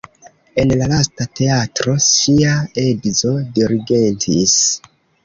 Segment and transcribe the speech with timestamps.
[0.61, 2.55] En la lasta teatro ŝia
[2.85, 4.57] edzo dirigentis.